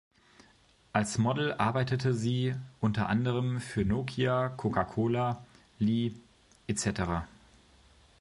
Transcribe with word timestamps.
Als 0.93 1.19
Model 1.19 1.53
arbeitete 1.53 2.15
sie 2.15 2.55
unter 2.79 3.07
anderem 3.07 3.59
für 3.59 3.85
Nokia, 3.85 4.49
Coca 4.49 4.83
Cola, 4.83 5.45
Lee 5.79 6.13
etc. 6.65 7.27